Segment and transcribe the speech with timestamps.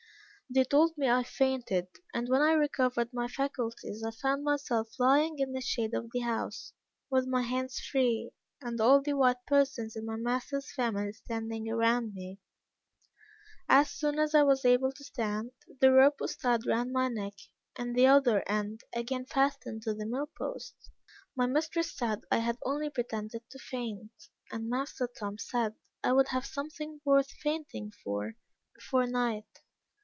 [0.53, 5.39] They told me I fainted; and when I recovered my faculties, I found myself lying
[5.39, 6.73] in the shade of the house,
[7.09, 12.13] with my hands free, and all the white persons in my master's family standing around
[12.13, 12.41] me.
[13.69, 17.35] As soon as I was able to stand, the rope was tied round my neck,
[17.77, 20.75] and the other end again fastened to the mill post.
[21.33, 24.11] My mistress said I had only pretended to faint;
[24.51, 28.35] and master Tom said, I would have something worth fainting for
[28.73, 29.45] before night.